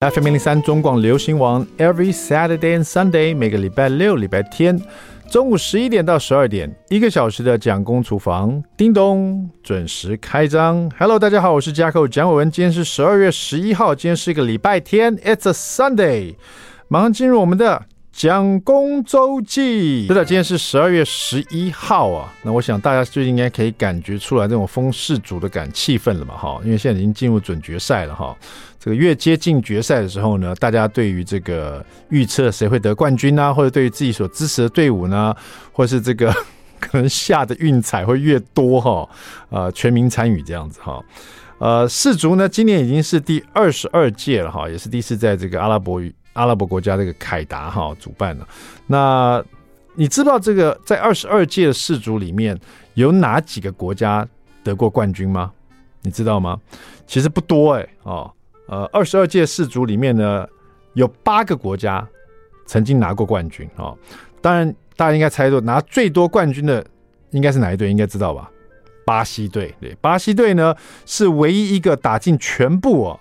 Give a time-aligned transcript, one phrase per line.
[0.00, 4.80] FM 零零三中广流行王，Every Saturday and Sunday，每个礼拜六、礼拜天
[5.30, 10.90] 中午十一点到十二点，一个小时的蒋公厨房，叮咚准时开张。
[10.98, 16.36] Hello，大家好，我是加寇蒋伟文，今天是十二月十一号，今天是一个礼拜天，It's a Sunday，
[16.88, 17.82] 马上进入我们的。
[18.12, 22.30] 蒋公周记，是的，今天是十二月十一号啊。
[22.42, 28.36] 那我想大家最近应该可以感觉出来这种封世主的感气氛了嘛，哈，因为现在已经进入准决赛了哈。
[28.80, 35.32] 这个越接近决赛的时候呢，大家对于这个预测谁会得冠军啊，或者对于自己所支持的队伍呢，
[35.70, 36.34] 或是这个
[36.80, 39.08] 可能下的运彩会越多哈，
[39.50, 40.98] 呃，全民参与这样子哈。
[41.58, 46.12] 呃，世足呢，今年已经是第二十二届了哈，也是第一次在这个阿拉伯语。
[46.34, 48.48] 阿拉伯国家这个凯达哈主办了，
[48.86, 49.44] 那
[49.96, 52.58] 你知道这个在二十二届的世足里面
[52.94, 54.26] 有哪几个国家
[54.62, 55.50] 得过冠军吗？
[56.02, 56.56] 你知道吗？
[57.04, 58.32] 其实不多哎哦，
[58.70, 60.46] 呃，二十二届世足里面呢
[60.94, 62.06] 有八个国家
[62.66, 63.98] 曾经拿过冠军哦。
[64.40, 66.86] 当然，大家应该猜到拿最多冠军的
[67.30, 67.90] 应该是哪一队？
[67.90, 68.48] 应该知道吧？
[69.04, 70.72] 巴西队对，巴西队呢
[71.04, 73.20] 是唯一一个打进全部哦。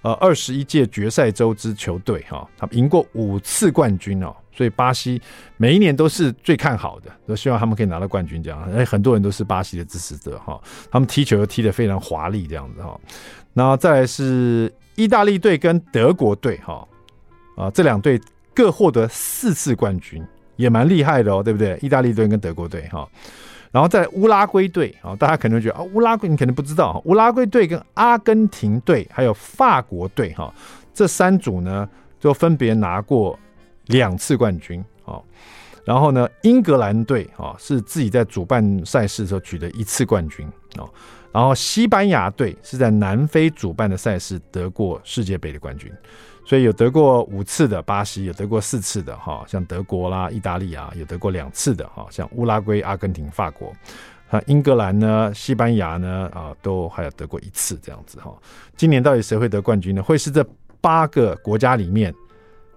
[0.00, 5.20] 呃，二十一届决赛周之球队哈，他们赢过五次冠军哦，所以巴西
[5.58, 8.62] 每一年都是最看好的，都希望他们可以拿到冠军这样。
[8.72, 10.58] 哎，很多人都是巴西的支持者哈，
[10.90, 12.98] 他们踢球又踢得非常华丽这样子哈。
[13.52, 16.86] 然后再来是意大利队跟德国队哈，
[17.56, 18.20] 啊，这两队
[18.54, 20.24] 各获得四次冠军，
[20.56, 21.78] 也蛮厉害的哦，对不对？
[21.82, 23.06] 意大利队跟德国队哈。
[23.70, 30.52] 然后在乌拉圭队啊，大家可能会觉得啊，乌拉圭你可能不知道，乌拉圭队跟阿根廷队还有法国队哈，
[30.94, 31.86] 这三组呢
[32.18, 33.38] 就分别拿过
[33.86, 35.20] 两次冠军啊。
[35.84, 40.88] 然后呢，英格兰队啊是自己在主办赛事的时候取得一次冠军啊。
[41.36, 45.92] 然后西班牙队是在南非主办的赛事得过世界杯的冠军。
[46.46, 53.70] 所以有得过五次的巴西，有得过四次的哈，像德国啦、意大利啊，有得过两次的哈，像乌拉圭、阿根廷、法国，
[54.30, 58.34] 啊，英格兰呢、西班牙呢啊，都还有得过一次这样子哈。
[58.74, 60.02] 今年到底谁会得冠军呢？
[60.02, 60.42] 会是这
[60.80, 62.14] 八个国家里面，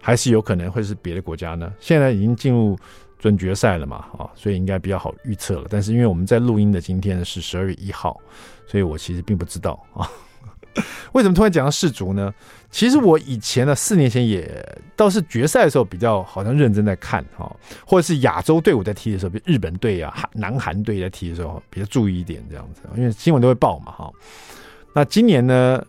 [0.01, 1.71] 还是有可能会是别的国家呢？
[1.79, 2.77] 现在已经进入
[3.19, 5.67] 准决赛了嘛，啊，所以应该比较好预测了。
[5.69, 8.19] 但是因为我们在录音的今天是十二月一号，
[8.65, 10.09] 所以我其实并不知道啊。
[11.11, 12.33] 为什么突然讲到世足呢？
[12.69, 14.63] 其实我以前呢，四年前也
[14.95, 17.53] 倒是决赛的时候比较好像认真在看哈，
[17.85, 24.11] 或者是亚洲队伍在踢的时候，比如日本队啊、韩南韩队在踢的时候比较注意一点这样子，因为新闻都会报嘛哈。
[24.93, 25.83] 那今年呢？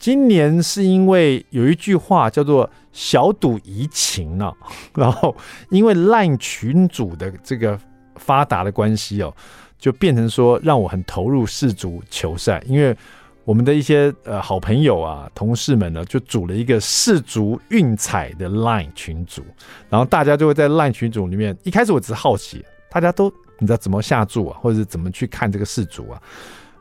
[0.00, 4.52] 今年是因为有一句话叫做“小赌怡情”呢，
[4.96, 5.36] 然后
[5.68, 7.78] 因为 LINE 群组的这个
[8.16, 9.32] 发达的关系哦，
[9.78, 12.96] 就变成说让我很投入世足球赛，因为。
[13.42, 19.42] 我们的一些呃好朋友啊、同事们呢，就组了一个世足运彩的 LINE 群组，
[19.88, 21.56] 然后大家就会在 LINE 群组里面。
[21.64, 26.22] 一开始我只是好奇，大家都你知道怎么下注啊，或者是怎么去看这个世足啊？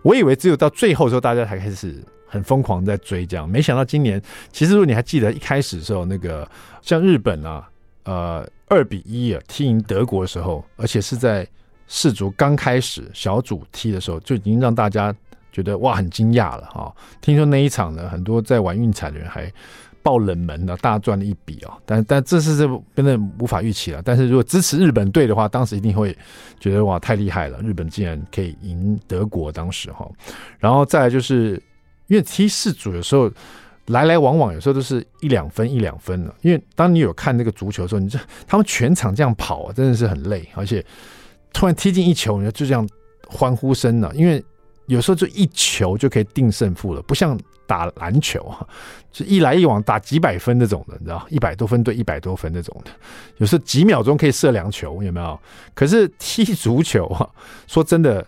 [0.03, 3.49] 我以为只有到最后的时候，大家才开始很疯狂在追这样。
[3.49, 6.49] 没想到今年，其实如果你还记得一开始的时候，那个
[6.81, 7.67] 像日本啊，
[8.03, 11.45] 呃二比一啊踢赢德国的时候，而且是在
[11.87, 15.13] 世足刚开始小组踢的时候，就已经让大家。
[15.51, 16.95] 觉得哇，很惊讶了哈！
[17.21, 19.51] 听说那一场呢，很多在玩运彩的人还
[20.03, 21.73] 爆冷门的，大赚了一笔哦。
[21.87, 22.55] 但但这是
[22.95, 23.99] 真的无法预期了。
[24.05, 26.15] 但是如果支持日本队的话，当时一定会
[26.59, 27.59] 觉得哇，太厉害了！
[27.63, 30.07] 日本竟然可以赢德国，当时哈。
[30.59, 31.61] 然后再来就是，
[32.09, 33.31] 因为踢四组有时候
[33.85, 36.35] 来来往往，有时候都是一两分一两分的。
[36.41, 40.85] 因为当你有看那个足球的时候，你这他们全场这样跑啊，真的是很累，而且
[41.53, 42.85] 突然踢进一球，你就这样
[43.27, 44.43] 欢呼声了，因为。
[44.89, 48.65] 有时候就一球就可以定胜负了，不像打篮球啊，
[49.11, 52.89] 就一来一往打几百分那种的，你知道，一百多分对一百多分那种的，
[53.37, 55.39] 有时候几秒钟可以射两球，有没有？
[55.75, 57.29] 可是踢足球啊，
[57.67, 58.25] 说真的，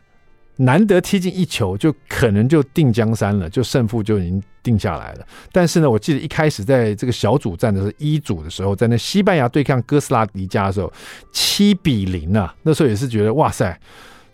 [0.63, 5.27] 难得踢进一球，就可能就定江山了，就胜负就已经定下来了。
[5.51, 10.91] 但是呢，我记得一开始在这个小组战的时候，一组的时候，在那西班牙对抗哥斯拉迪加的时候，
[11.31, 13.79] 七比零啊，那时候也是觉得哇塞。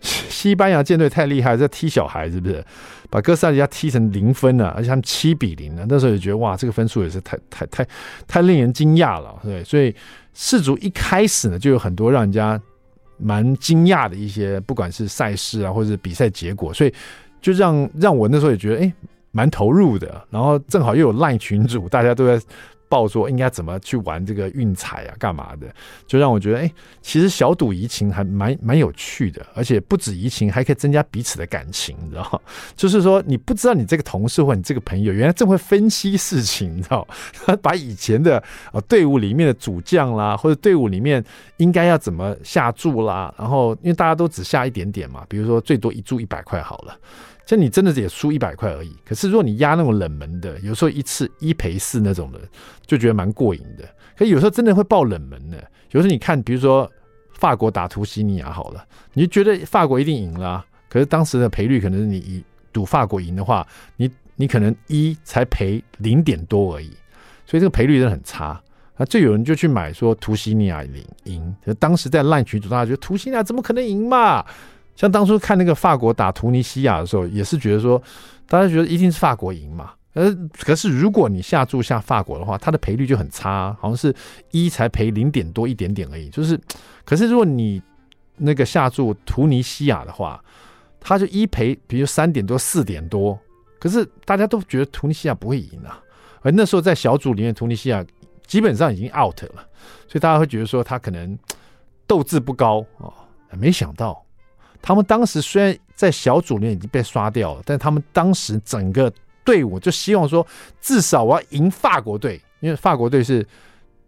[0.00, 2.64] 西班牙舰队太厉害，在踢小孩是不是？
[3.10, 5.84] 把哥斯拉迪加踢成零分了，而且他们七比零了。
[5.88, 7.84] 那时候也觉得哇，这个分数也是太太太
[8.28, 9.64] 太令人惊讶了，对。
[9.64, 9.92] 所以
[10.34, 12.60] 世足一开始呢，就有很多让人家
[13.18, 16.94] 蛮惊讶的一些，不管是赛事啊，或者比赛结果，所以
[17.40, 18.92] 就让让我那时候也觉得哎，
[19.32, 20.24] 蛮投入的。
[20.30, 22.40] 然后正好又有赖群主，大家都在
[22.88, 25.66] 报说应该怎么去玩这个运彩啊，干嘛的，
[26.06, 32.42] 就让我觉得，哎，其实小赌怡情还蛮蛮有趣的，而且不止怡情，还可以增加彼此的感情，你知道？
[32.74, 37.06] 就是说，你不知道你这个同事或你这个朋友，原来这么会分析事情，你知道？
[37.62, 38.42] 把以前的
[38.86, 41.22] 队伍里面的主将啦，或者队伍里面
[41.58, 46.96] 应该要怎么下注啦，然后因为大家都只下一点点嘛，比如说最多一注一百块好了。
[47.48, 52.38] 像你真的也输一百块而已，可是如果你压那种冷门的，有时候一次一赔四那种的，
[52.84, 53.88] 就觉得蛮过瘾的。
[54.18, 55.56] 可有时候真的会爆冷门的，
[55.92, 56.86] 有时候你看，比如说
[57.32, 58.84] 法国打图西尼亚好了，
[59.14, 63.66] 你就觉得法国一定赢了，可是当时的赔率可能是你赌法国赢的话，
[63.96, 66.90] 你你可能一才赔零点多而已，
[67.46, 68.62] 所以这个赔率真的很差。
[68.98, 74.44] 那就有人就去买说图西尼亚赢赢，当时在烂群组大家觉得图西尼亚怎么可能赢嘛？
[74.98, 78.02] 像当初看那个法国打突尼西亚的时候，也是觉得说，
[78.48, 79.92] 大家觉得一定是法国赢嘛。
[80.14, 84.12] 呃，可是如果你下注下法国的话，它的赔率就很差，好像是
[84.50, 86.28] 一才赔零点多一点点而已。
[86.30, 86.60] 就是，
[87.04, 87.80] 可是如果你
[88.38, 90.42] 那个下注突尼西亚的话，
[90.98, 93.38] 它就一赔，比如三点多、四点多。
[93.78, 96.02] 可是大家都觉得突尼西亚不会赢啊。
[96.42, 98.04] 而那时候在小组里面，突尼西亚
[98.48, 99.64] 基本上已经 out 了，
[100.08, 101.38] 所以大家会觉得说他可能
[102.04, 103.14] 斗志不高啊。
[103.56, 104.24] 没想到。
[104.80, 109.12] 他们当时虽然在小组里面已经被刷掉了，但他们当时整个
[109.44, 110.46] 队伍就希望说，
[110.80, 113.46] 至少我要赢法国队，因为法国队是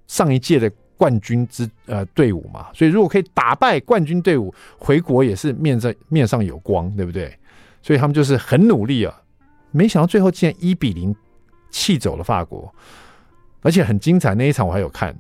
[0.07, 7.37] 上一届的冠军之呃队伍嘛，所以如果可以打败冠军队伍，回国也是面在面上有光，对不对？
[7.83, 9.23] 所以他们就是很努力啊，
[9.71, 11.15] 没想到最后竟然一比零
[11.71, 12.73] 气走了法国，
[13.63, 14.35] 而且很精彩。
[14.35, 15.17] 那一场我还有看，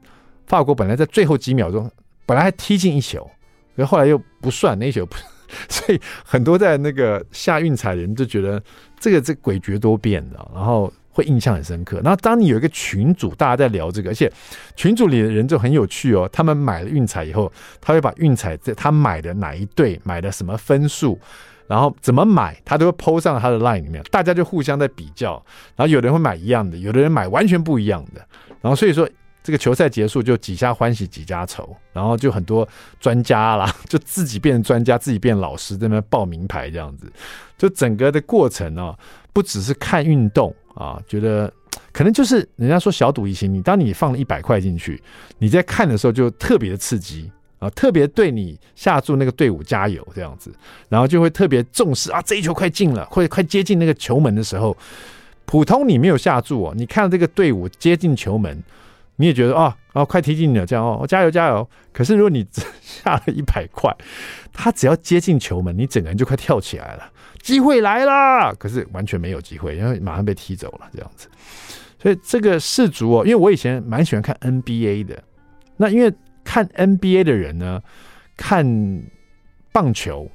[0.46, 1.90] 法国本来在最后几秒钟
[2.26, 3.28] 本来还踢进一球，
[3.74, 5.16] 可是后来又不算那一球不。
[5.68, 8.62] 所以很多在那个下运彩的人就觉得
[8.98, 12.00] 这个这诡谲多变的，然后会印象很深刻。
[12.02, 14.30] 然后当你有一个群组，大家在聊这个，而且
[14.76, 16.28] 群组里的人就很有趣哦。
[16.32, 21.18] 他们买了运彩以后，他会把运彩在他买的哪一队买的什么分数，
[21.66, 25.42] 然后怎么买，他都会 po 上他的 line 里面，大家就互相在比较。
[25.76, 28.24] 然后有的人会买一样的，有的人买完全不一样的。
[28.60, 29.08] 然后所以说。
[29.42, 32.68] 这个球赛结束就几家欢喜几家愁，然后就很多
[33.00, 37.10] 专家啦， 就自己变专家，自己变老师，在那边报名牌这样子，
[37.56, 38.98] 就整个的过程呢、啊，
[39.32, 41.50] 不只是看运动啊，觉得
[41.90, 45.02] 可能就是人家说小赌怡情，你当你放了一百块进去，
[45.38, 50.52] 你在看的时候就特别的刺激啊，特别对你下注那个队伍加油这样子，
[50.90, 54.76] 然后就会特别重视啊，这一球快进了，或者快接近那个球门的时候，
[55.46, 58.62] 普通你没有下注哦，你看到这个队伍接近球门。
[59.20, 61.68] 你也觉得啊，哦，快踢进了，这样哦，加油加油。
[61.92, 62.46] 可是如果你
[62.80, 63.94] 下了一百块，
[64.50, 67.12] 他只要接近球门，你整个人就快跳起来了，
[67.42, 68.54] 机会来了。
[68.54, 71.28] 可是完全没有机会，因为马上被踢走了，这样子。
[71.98, 75.22] 所以这个世足哦，因为我以前蛮喜欢看 NBA 的，
[75.76, 76.10] 那因为
[76.42, 77.78] 看 NBA 的人呢，
[78.38, 78.64] 看
[79.70, 80.30] 棒球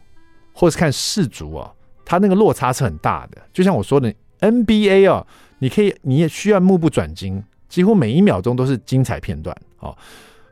[0.54, 1.74] 或是看世足啊，
[2.06, 3.42] 他那个落差是很大的。
[3.52, 5.26] 就像我说的 NBA 啊，
[5.58, 7.44] 你可以，你也需要目不转睛。
[7.76, 9.94] 几乎每一秒钟都是精彩片段哦，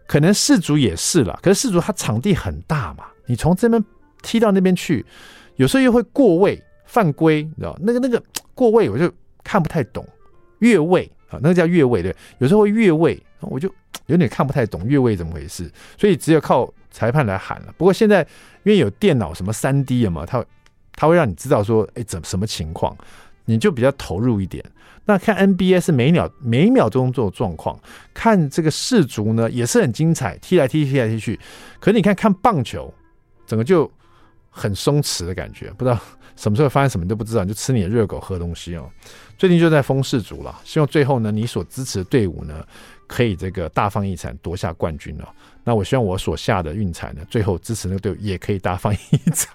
[0.05, 3.81] 可能世足也是啦，可是世足它场地很大嘛，你从这边
[4.21, 5.05] 踢到那边去，
[5.55, 8.21] 有时候又会过位犯规，你知道那个那个
[8.53, 9.09] 过位我就
[9.41, 10.05] 看不太懂，
[10.59, 13.73] 越位啊，那个叫越位对，有时候会越位，我就
[14.07, 17.73] 有点看不太懂越位怎么回事，所以只有靠裁判来喊了。
[17.77, 18.19] 不过现在
[18.63, 20.43] 因为有电脑什么三 D 了嘛，它
[20.93, 22.93] 它会让你知道说，哎，怎什么情况，
[23.45, 24.61] 你就比较投入一点。
[25.05, 27.77] 那看 NBA 是每秒每秒钟这种状况，
[28.13, 31.39] 看这个世足呢也是很精彩，踢来踢去踢来踢去。
[31.79, 32.93] 可是你看看棒球，
[33.45, 33.89] 整个就
[34.49, 35.99] 很松弛的感觉，不知道
[36.35, 38.89] 什么时候发生什么都不知道，你就吃你的热狗喝东西哦。
[39.37, 42.65] 最近就在封世足了，希望最后呢你所支持的队伍呢
[43.05, 45.27] 可以这个大放异彩夺下冠军哦。
[45.65, 49.51] 那我希望我所下的运彩呢，最后支持那个队伍也可以大放异彩。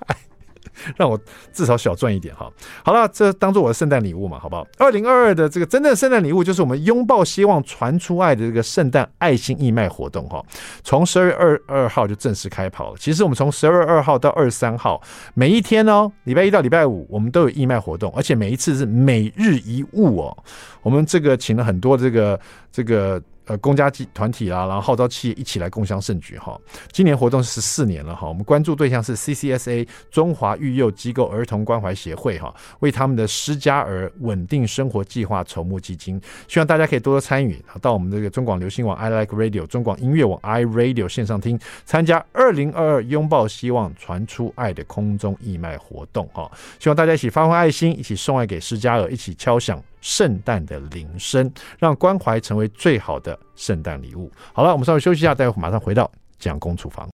[0.96, 1.18] 让我
[1.52, 2.50] 至少小赚一点哈。
[2.84, 4.66] 好了，这当做我的圣诞礼物嘛，好不好？
[4.78, 10.44] 二零二二的这个真正圣诞礼物就是我们拥抱希望，传出爱的这个圣诞爱心义卖活动哈。
[10.82, 12.96] 从十二月二二号就正式开跑了。
[12.98, 15.00] 其实我们从十二月二号到二十三号，
[15.34, 20.36] 每一天哦，礼拜一到礼拜五，我们都有义卖活动，而且每一次是每日一物哦。
[20.82, 22.38] 我们这个请了很多这个
[22.72, 23.22] 这个。
[23.48, 26.60] 呃，公家机团体啦，然后号召企业一起来共襄盛举哈。
[26.92, 46.50] 今年活动是十四年了哈，我们关注对象是 CCSA 中华育幼机构儿童关怀协会哈，为他们的失家儿稳定生活计划筹募基金，希望大家可以多多参与，到我们这个中广流行网 I Like Radio、中广音乐网 I Radio 线上听，参加二零二二拥抱希望传出爱的空中义卖活动哈。
[46.78, 54.30] 希望大家一起发挥爱心，一起送爱给失家儿，一起敲响圣诞的铃声，让关怀成为最好的圣诞礼物。
[54.52, 57.08] 好了，我们稍微休息一下，待会马上回到蒋公厨房。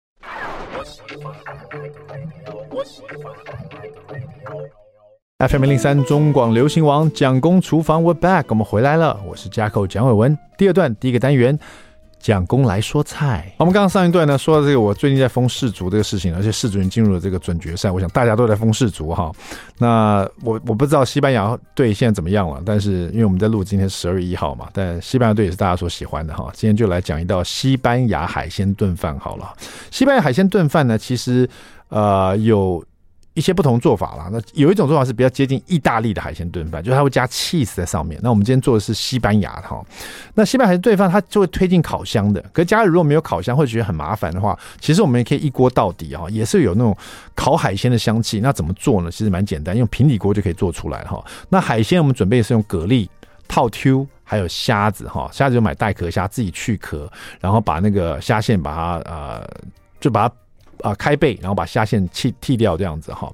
[5.40, 10.38] FM 零三中广流行王蒋公厨房，We're back，我们回来了，我是加口蒋伟文。
[10.58, 11.60] 第二段第一个单元。
[12.24, 13.54] 蒋公来说菜。
[13.58, 17.92] 我们刚刚上一段呢，说到这个我最近在封世足这个事情，而且世足已经进入了这个准决赛。
[17.92, 19.30] 我想大家都在封世足哈。
[19.78, 26.50] 那我我不知道西班牙队现在怎么样了，但是因为我们在录今天十二月一号嘛，但西班牙队也是大家所喜欢的哈。
[26.54, 29.54] 今天就来讲一道西班牙海鲜炖饭好了。
[29.92, 31.50] 西班牙海鲜炖饭呢，其实
[31.90, 32.82] 呃有。
[33.34, 38.20] 一些不同做法啦，那有一种做法是比较接近意大利的海鲜炖饭，就是它会加 cheese 在上面。
[38.22, 39.84] 那我们今天做的是西班牙的哈。
[40.36, 46.96] 那西班牙海鲜炖饭它就会推进烤箱的，可是家里如果没有烤箱，会觉得很麻烦的话，其实我们也可以一锅到底哈，也是有那种
[47.34, 48.40] 烤海鲜的香气。
[48.40, 49.10] 那怎么做呢？
[49.10, 51.24] 其实蛮简单，用平底锅就可以做出来哈。
[51.50, 53.10] 那海鲜我们准备是用蛤蜊、
[53.48, 59.50] 套 Q 还有虾子哈，虾子就买带壳虾，自己去壳，然后把那个虾线把它呃
[60.00, 60.36] 就把它。
[60.84, 63.32] 啊，开背，然后把虾线剃剃掉，这样子哈，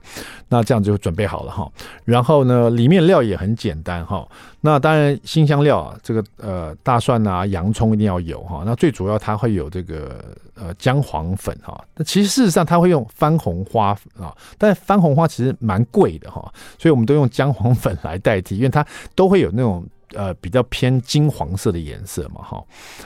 [0.47, 1.67] 那这样就准备好了哈。
[2.05, 4.25] 然后呢，里面料也很简单哈。
[4.61, 8.61] 那当然，辛香料啊，这个呃大蒜啊、洋葱一定要有哈。
[8.63, 11.83] 那最主要它会有这个呃姜黄粉哈。
[11.95, 19.83] 那其实事实上它会用番红花啊，但番红花其实蛮贵的哈，所以我们都用姜黄粉来代替，因为它都会有那种。
[20.13, 22.63] 呃，比较偏金黄色的颜色嘛，哈，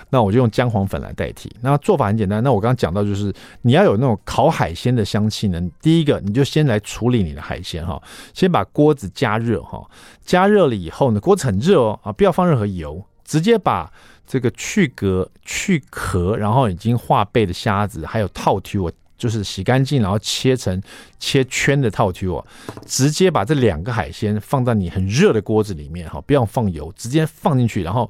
[0.10, 1.54] 那我就用姜黄粉来代替。
[1.62, 5.62] 那做法很简单，那我刚刚讲到就是你要有那种烤海鲜的香气呢。
[5.82, 8.02] 第一个，你就先来处理你的海鲜哈，
[8.34, 9.86] 先把锅子加热哈，
[10.24, 13.92] 加热了以后呢，锅子很热哦啊，不要放任何油，直接把
[14.26, 18.92] 这个去壳、去壳，然后已经化背的虾子还有套体我。
[19.24, 20.84] 就是洗干净，然后切成
[21.18, 22.46] 切圈的套 Q 啊，
[22.86, 28.10] 直接把这两个海鲜放在你很热的锅子里面哈，不要放油，直接放进去，然后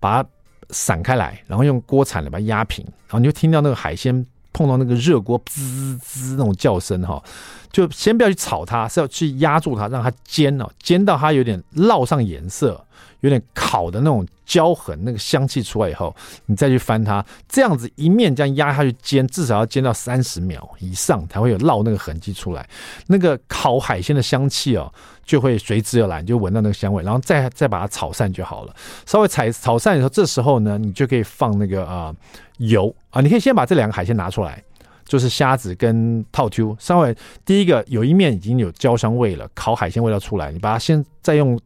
[0.00, 0.28] 把它
[0.70, 7.22] 散开来，然后用锅铲来把它压平，然后你就听到那个海鲜碰到那个热锅滋滋那种叫声哈，
[7.70, 12.82] 就先不要去炒它，是要去压住它，让它煎哦，煎到它有点烙上颜色。
[13.24, 16.14] 有点烤的那种焦痕，那个香气出来以后，
[16.44, 22.68] 你再去翻它，这样子一面这样压下去煎，至少要煎到三十秒以上才会有烙那个痕迹出来。
[23.06, 24.92] 那个烤海鲜的香气哦，
[25.24, 28.76] 就会随之而来，你就闻到那个香味，然后再再把它炒散就好了。
[29.06, 32.14] 稍微炒炒散以后，这时候呢，你就可以放那个啊、
[32.58, 34.62] 油啊，你可以先把这两个海鲜拿出来，
[35.06, 37.16] 就是虾子跟套秋稍微
[37.46, 41.58] 第一个有一面已经有焦香味了，烤海鲜味道出来，你把它先再用。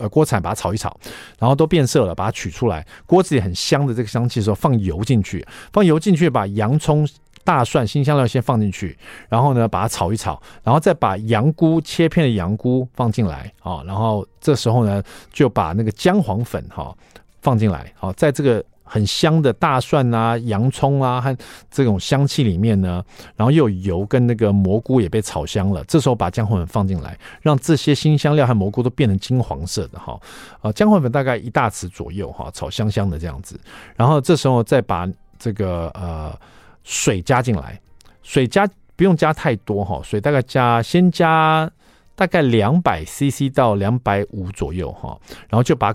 [0.00, 0.98] 呃，锅铲把它炒一炒，
[1.38, 2.84] 然后都变色了，把它取出来。
[3.06, 7.06] 锅子里很香的这个香气的时候，放油进去，放油进去，把洋葱、
[7.44, 15.02] 大蒜、新香料先放进去，然后呢，把它炒一炒，然后再把羊菇切片的羊菇放进来啊，然后这时候呢，
[15.32, 16.96] 就把那个姜黄粉哈
[17.42, 18.64] 放进来，好，在这个。
[18.92, 21.36] 很香的大蒜啊、洋葱啊和
[21.70, 23.04] 这种香气里面呢，
[23.36, 25.84] 然后又有油跟那个蘑菇也被炒香了。
[25.84, 30.20] 这时候把姜黄粉放进来，让这些新香料和蘑菇都变成金黄色的哈。
[30.60, 33.56] 啊，姜黄粉大概一大匙左右哈，炒香香的这样子。
[33.94, 36.36] 然后这时候再把这个呃
[36.82, 37.80] 水加进来，
[38.24, 41.70] 水加不用加太多哈，水大概加先加
[42.16, 45.16] 大概两百 CC 到两百五左右哈，
[45.48, 45.94] 然后就把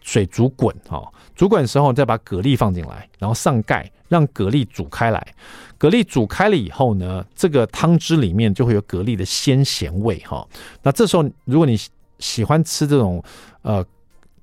[0.00, 1.06] 水煮滚哈。
[1.40, 5.34] 煮滚的时候，再把蛤蜊放进来，然后上盖，让蛤蜊煮开来。
[5.78, 10.46] 蛤蜊煮开了以后呢，这个汤汁里面就会有蛤蜊的鲜咸味哈。
[10.82, 11.78] 那这时候，如果你
[12.18, 13.24] 喜欢吃这种
[13.62, 13.82] 呃，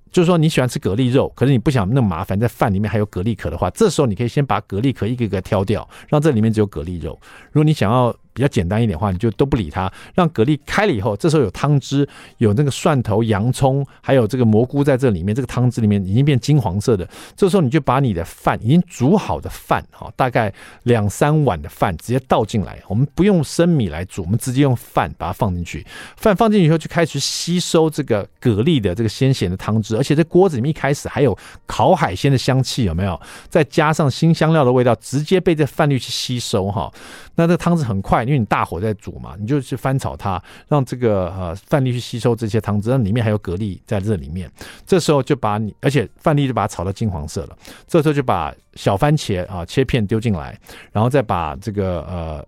[0.10, 7.12] 就是说你喜欢吃蛤蜊肉，可是你不想那么麻烦，在饭里面还有蛤蜊壳的话，这时候你可以先把蛤蜊壳一个一个挑掉，让这里面只有蛤蜊肉。
[7.52, 17.10] 如果你想要比较简单一点的话，你就都不理它，让蛤蜊开了以后，这时候有汤汁，有那个蒜头、洋葱，还有这个蘑菇在这里面，这个汤汁里面已经变金黄色的。
[17.36, 20.54] 这时候你就把你的饭已经煮好的饭，哈，大概
[20.84, 25.84] 两三碗的饭直接倒进来，我们不用生米来煮，我们直接用饭把它放进去。
[26.16, 33.20] 饭放进去以后，就开始吸收这个蛤蜊的这个鲜咸的汤汁，而且这锅子里面一开始还有烤海鲜的香气，有没有？
[33.50, 36.94] 再加上新香料的味道，直接被这饭粒去吸收，哈。
[37.34, 38.27] 那这汤汁很快。
[38.28, 44.52] 因为你大火在煮嘛，你就去翻炒它，让这个呃饭粒去吸收这些汤汁，那里面还有蛤蜊在这里面。
[44.86, 47.58] 这时候就把你，而且饭粒就把它炒到金黄色了。
[47.88, 50.60] 这时候就把小番茄啊切片丢进来，
[50.92, 52.46] 然后再把这个呃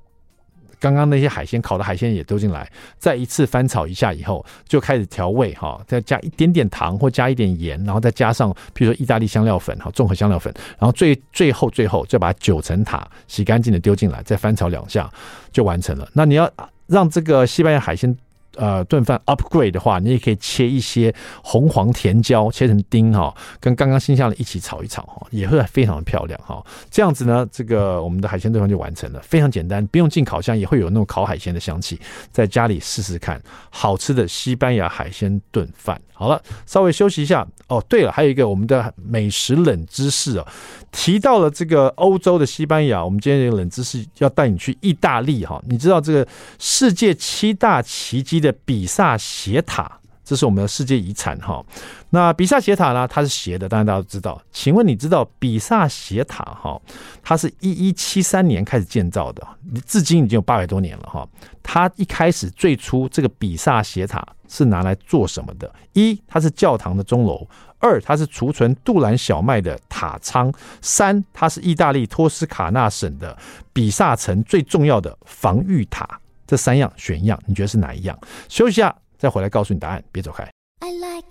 [0.80, 15.12] 刚刚那些海鲜烤的海鲜也丢进来，再一次翻炒一下以后，就开始调味哈，再加一点点糖或加一点盐，然后再加上比如说意大利香料粉哈，综合香料粉，然后最最后最后就把九层塔洗干净的丢进来，再翻炒两下。
[15.52, 16.08] 就完成了。
[16.14, 16.48] 那你要
[16.86, 18.16] 让这个西班牙海鲜
[18.60, 26.64] 呃炖饭 upgrade 的话，你也可以切一些红黄甜椒，切成丁哈，跟刚刚新下的一起炒一炒哈，也会非常的漂亮哈。
[26.92, 32.00] 这样子呢，这个我们的海鲜炖饭就完成了，非常简单，不用进烤箱，也会有那种烤海鲜的香气。
[32.32, 36.00] 在家里试试看，好吃的西班牙海鲜炖饭。
[36.14, 37.84] 好了，稍微休息一下哦。
[37.88, 40.46] 对了，还有一个我们的美食冷知识哦，
[40.92, 45.62] 提到了这个欧洲的西班牙，我们今天这个冷知识要带你去意大利哈。
[45.68, 49.99] 你知道这个世界七大奇迹的比萨斜塔，
[50.30, 51.66] 这是我们的世界遗产哈。
[52.12, 54.40] 那比萨斜塔呢，它是斜的，当然大家都知道。
[54.52, 56.80] 请问你知道比萨斜塔哈，
[57.24, 59.48] 它是一一七三年开始建造的，
[59.88, 61.28] 至今已经有八百多年了哈。
[61.64, 64.24] 它一开始最初这个比萨斜塔。
[64.52, 65.72] 是拿来做什么的？
[65.94, 73.38] 一，它是教堂的钟楼；二，它是储存杜兰小麦的塔仓；三，它是意大利托斯卡纳省的
[73.72, 76.20] 比萨城最重要的防御塔。
[76.48, 78.20] 这三样选一样，你觉得是哪一样？
[78.48, 80.04] 休息一下，再回来告诉你答案。
[80.12, 80.44] 别走开。
[80.80, 81.26] I like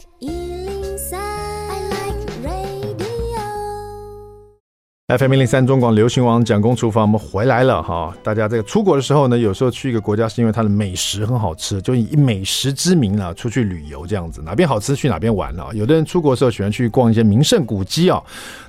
[5.11, 8.15] FM 零零三中广流行网蒋公厨房，我们回来了哈！
[8.23, 15.71] 大家这个出国的时候呢，有时候去一个国家是因为它的美食很好吃，就以美食之名啊出去旅游这样子，哪边好吃去哪边玩啊。
[15.73, 18.23] 有的人出国的时候喜欢去逛一些名胜古迹啊，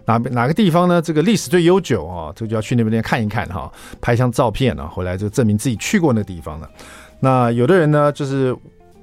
[0.06, 1.02] 哪哪个地方呢？
[1.02, 6.70] 这个历史最悠久啊，这就要去那边看一看哈，拍一张照片啊，回来就证明自己去过那个地方了。
[7.20, 8.56] 那有的人呢，就是。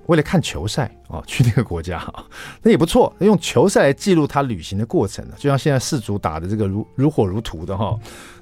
[0.06, 2.24] 为了看球赛啊， 去那个国家哈，
[2.62, 3.14] 那也不错。
[3.20, 7.98] 用球赛来记录他旅行的过程呢，就像现在世足打的这个如如火如荼的哈。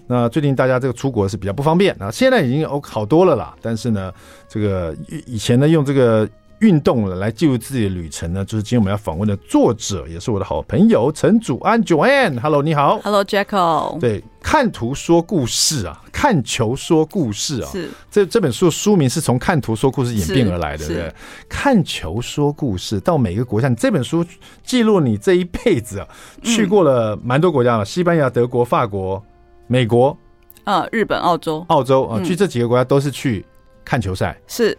[0.06, 3.54] 那最近大家这个出国是比较不方便啊，现在已经哦好多了啦。
[3.62, 4.12] 但是呢，
[4.48, 4.94] 这个
[5.26, 6.28] 以前呢用这个。
[6.64, 17.90] 运动了来记录自己的旅程呢，就是今天我们要访问的作者，也是我的好朋友陈祖安 Joanne，Hello，你好，Hello，Jacko，对，看图说故事啊，看球说故事啊，是。
[18.10, 21.14] 这这本书的书名是从看图说故事演变而来的，对不对？
[21.50, 24.24] 看球说故事，到每个国家，你这本书
[24.64, 26.08] 记录你这一辈子啊，
[26.42, 29.22] 去过了蛮多国家了，西班牙、德国、法国、
[29.66, 30.16] 美国，
[30.64, 33.44] 啊，日本、澳洲、澳洲啊，去这几个国家都是去
[33.84, 34.78] 看球赛，是。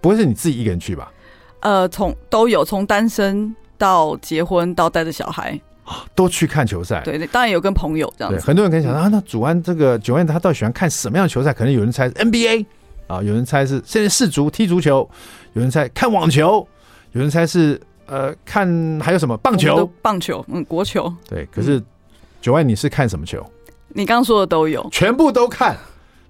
[0.00, 1.10] 不会是你自己一个人去吧？
[1.64, 5.58] 呃，从都有，从单身到结婚到带着小孩，
[6.14, 7.00] 都去看球赛。
[7.02, 8.38] 对，当然有跟朋友这样子。
[8.44, 11.54] 很多人可以想到啊，那祖安这个九安他到底喜欢看什么样的球赛？
[11.54, 12.66] 可能有人猜是 NBA
[13.06, 15.08] 啊，有人猜是现在世足踢足球，
[15.54, 16.68] 有人猜看网球，
[17.12, 19.90] 有人猜是呃看还有什么棒球？
[20.02, 21.10] 棒球，嗯，国球。
[21.26, 21.82] 对，可是
[22.42, 23.42] 九安你是看什么球？
[23.88, 25.74] 你刚刚说的都有，全部都看。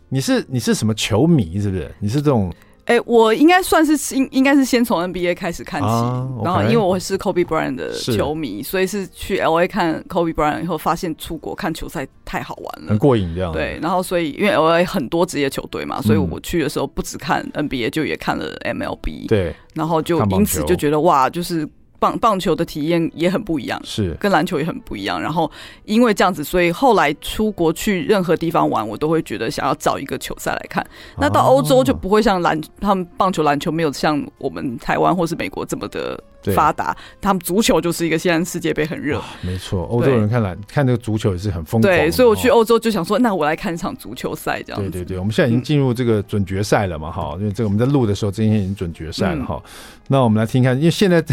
[0.09, 1.61] 你是你是什么球迷？
[1.61, 1.93] 是不是？
[1.99, 2.53] 你是这种？
[2.87, 13.53] 哎、欸，我应该算是应应该是先从 NBA 开始看起，啊 okay、然后因为我是 Kobe Bryant 的球迷，所以是去 LA 看 Kobe Bryant 以后，发现出国看球赛太好玩了，很过瘾这样。
[13.53, 19.29] 对，然后所以因为 LA 很多职业球队嘛，所以我去的时候不只看 NBA，就也看了 MLB。
[19.29, 21.69] 对，然后就因此就觉得哇，就是。
[21.99, 25.21] 棒棒球的体验也很不一样，是跟篮球也很不一样。
[25.21, 25.51] 然后
[25.85, 30.85] 因为这样子，所以后来出国去任何地方玩，我都会觉得想要找一个球赛来看。
[31.19, 36.23] 那到欧洲就不会像篮，他们棒球、篮球没有像我们台湾或是美国这么的
[36.55, 36.95] 发达。
[37.21, 39.85] 他们足球就是一个现在世界杯很热，没错。
[39.85, 41.83] 欧洲人看篮看这个足球也是很疯狂。
[41.83, 44.91] 对，所以我去欧洲就想说，那我来看一场足球赛这样子。
[44.91, 49.71] 对对对，我们现在已经进入这个准决赛了嘛，哈、嗯，因为这个我们在录的时候，今天已经准决赛了哈、嗯。
[50.09, 51.25] 那我们来听看，因为现在。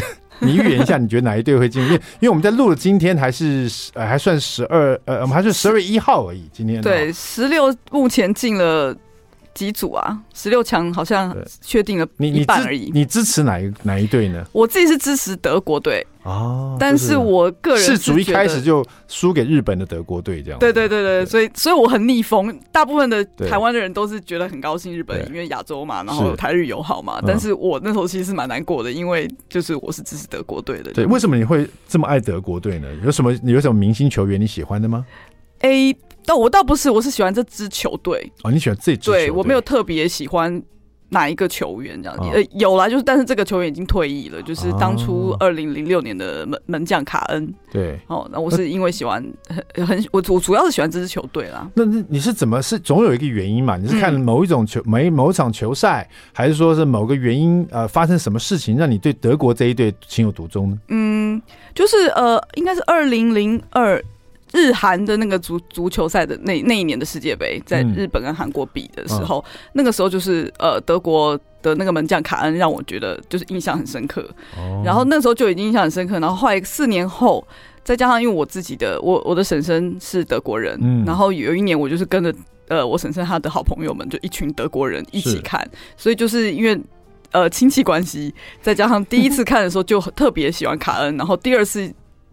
[0.42, 1.82] 你预言一下，你觉得哪一队会进？
[1.84, 6.44] 因为因为我们在录的今天还是呃还算十二呃我们还是十二月一号而已。
[6.52, 8.96] 今天对十六目前进了
[9.54, 10.18] 几组啊？
[10.34, 12.86] 十六强好像确定了一半而已。
[12.86, 14.46] 你，你支持哪一哪一队呢？
[14.52, 16.06] 我自己是支持德国队。
[16.24, 20.60] 哦，但是我个人是世足一开始就输给日本的德国队这样。
[20.60, 22.56] 对对对对，所以所以我很逆风。
[22.72, 27.20] 大部分的台湾的人都是觉得很高兴日本，因为亚洲嘛，然后台日友好嘛。
[27.26, 30.94] 但是我那时候其实是蛮难过的，因为就是我是支持德国队的。
[30.94, 32.88] 对，为什么你会这么爱德国队呢？
[33.04, 35.04] 有什么你有什么明星球员你喜欢的吗？
[35.62, 35.92] 哎，
[36.26, 38.32] 但我倒不是，我是喜欢这支球队。
[38.44, 39.12] 哦，你喜欢这支？
[39.12, 40.62] 对，我没有特别喜欢。
[41.14, 42.24] 哪一个球员这样子？
[42.34, 47.54] 呃，有啦，就是但是这个球员已经退役了，就是当初二零零六年的门门将卡恩。
[47.70, 49.22] 对，哦，那我是因为喜欢
[49.76, 51.70] 很很我我主要是喜欢这支球队啦。
[51.74, 53.76] 那那你是怎么是总有一个原因嘛？
[53.76, 60.78] 你是看某一种球某某场球赛，还是说是某个原因呃发生什么事情让你对德国这一队情有独钟呢？
[60.88, 61.42] 嗯，
[61.76, 64.02] 就是呃，应该是二零零二。
[64.54, 74.22] 日韩的那个足足球赛的那那一年的世界杯，在日本跟韩国比的时候，嗯，那个时候就是呃德国的那个门将卡恩让我觉得就是印象很深刻，
[74.58, 77.46] 哦，然后那时候就已经印象很深刻，然后后来四年后，
[77.84, 82.34] 再加上因为我自己的我我的婶婶是德国人，嗯，然后有一年我就是跟着
[82.68, 86.80] 呃我婶婶她的好朋友们就一群德国人一起看，所以就是因为。
[87.34, 91.90] 呃亲戚关系，再加上第一次看的时候就特别喜欢卡恩，然后第二次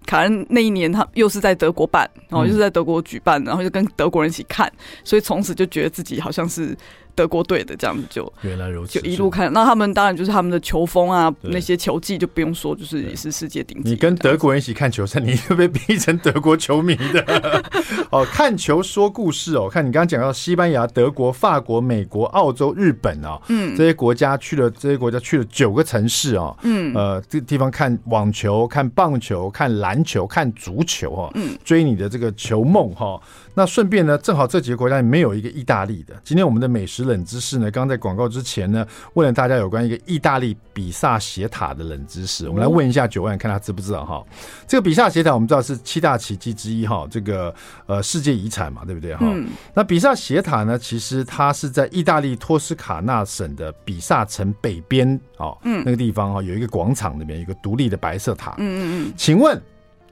[0.08, 4.72] 卡恩那一年他又是在德国办，然后又是在德国举办，然后就跟德国人一起看，
[5.04, 6.74] 所以从此就觉得自己好像是。
[7.18, 9.52] 德国队的这样子就原来如此，就一路看。
[9.52, 13.90] 那他们当然就是他们的球风啊，那些球技就不用说，就是也是世界顶级。
[13.90, 17.64] 你跟德国人一起看球赛， 你会被逼成德国球迷的。
[18.12, 33.20] 哦， 看球说故事哦，看你刚刚讲到西班牙、德国、法国、美国、澳洲、日本哦，嗯，这些国家去了，这些国家去了九个城市哦，嗯，呃，这个地方看网球、看棒球、看篮球、看足球哦，嗯，追你的这个球梦哈。
[33.58, 36.14] 那顺便呢，正好这几个国家里没有一个意大利的。
[36.22, 42.48] 今天我们的美食冷知识呢，刚刚在广告之前呢，问了大家有关一个意大利比萨斜塔的冷知识。
[42.48, 44.24] 我们来问一下九万，看他知不知道哈？
[44.68, 47.52] 这个比萨斜塔我们知道是七大奇迹之一哈，这个
[47.86, 49.26] 呃世界遗产嘛，对不对哈？
[49.74, 58.54] 那比萨斜塔呢，其实它是在意大利托斯卡纳省的比萨城北边哦，嗯，那个地方哈，有一个广场那边有一个独立的白色塔。
[58.58, 59.60] 嗯嗯嗯，请问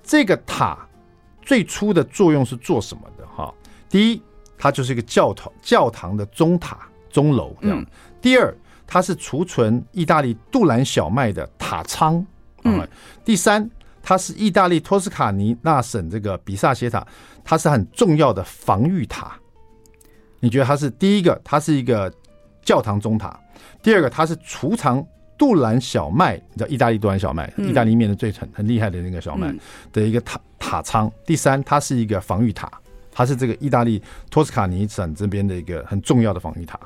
[0.02, 0.76] 这个塔
[1.42, 3.15] 最初的作用是做什么的？
[3.87, 4.22] 哈，第一，
[4.59, 6.79] 它就是一个教堂，教堂的钟塔、
[7.11, 7.85] 钟楼这样。
[8.20, 8.55] 第二，
[8.87, 12.25] 它是储存意大利杜兰小麦的塔仓。
[12.64, 12.87] 嗯。
[13.25, 13.68] 第三，
[14.03, 17.07] 它是意大利托斯卡尼纳省这个比萨斜塔，
[17.44, 19.38] 它是很重要的防御塔。
[20.40, 21.40] 你觉得它是第一个？
[21.44, 22.12] 它是一个
[22.62, 23.38] 教堂钟塔。
[23.83, 25.05] 第二个，它是储藏
[25.38, 29.55] 杜兰小麦，你知道意大利杜兰小麦，意大利面的最很很厉害的那个小麦
[29.92, 31.11] 的一个塔塔仓。
[31.25, 32.70] 第三，它是一个防御塔。
[33.16, 36.79] 它是这个意大利托斯卡尼省这边的一个很重要的防御塔。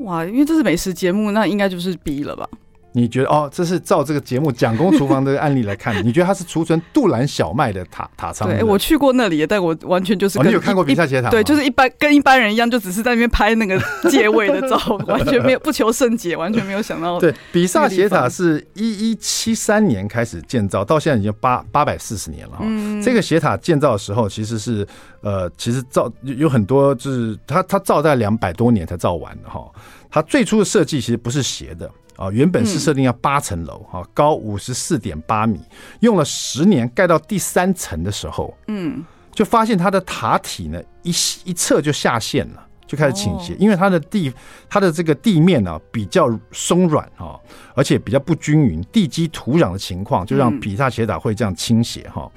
[0.00, 2.46] 哇，因为这是美食节目，那应该就是 B 了吧？
[2.92, 8.48] 你觉得哦，这是照这个节目蒋公厨房的案例来看，你觉得它是储存杜兰小麦的塔 塔仓？
[8.48, 11.28] 对，我去过那里，但我完全就是、哦、你有看过比萨斜塔？
[11.28, 17.18] 对，就是一般 跟一般人一样，就只是在那边拍那个借位的照，完全没有不求甚解，完全没有想到。
[17.20, 22.64] 对，比萨斜塔是一一七三年开始建造，到现在已经八八百四十年了哈。
[22.66, 24.86] 嗯、这个斜塔建造的时候，其实是
[25.20, 29.60] 呃，其实造有很多，就是它它造在两百多年才造完的哈。
[30.10, 31.88] 它最初的设计其实不是斜的。
[32.18, 35.60] 啊，原本是设定要八层楼，哈，高五十四点八米，
[36.00, 41.10] 用了十年盖到第三层的时候，嗯，就发现它的塔体呢，一
[41.44, 44.32] 一侧就下陷了，就开始倾斜，因为它的地，
[44.68, 47.38] 它的这个地面呢比较松软哈，
[47.76, 52.28] 而且比较不均匀，地基土壤的情况就让比萨斜塔会这样倾斜哈。